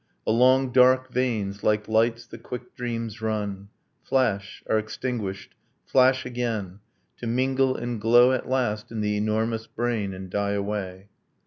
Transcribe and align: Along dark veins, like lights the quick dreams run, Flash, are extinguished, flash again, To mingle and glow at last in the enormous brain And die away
Along 0.25 0.71
dark 0.71 1.13
veins, 1.13 1.63
like 1.63 1.87
lights 1.87 2.25
the 2.25 2.39
quick 2.39 2.73
dreams 2.75 3.21
run, 3.21 3.69
Flash, 4.01 4.63
are 4.67 4.79
extinguished, 4.79 5.53
flash 5.85 6.25
again, 6.25 6.79
To 7.17 7.27
mingle 7.27 7.75
and 7.75 8.01
glow 8.01 8.31
at 8.31 8.49
last 8.49 8.91
in 8.91 9.01
the 9.01 9.15
enormous 9.15 9.67
brain 9.67 10.11
And 10.15 10.27
die 10.27 10.53
away 10.53 11.09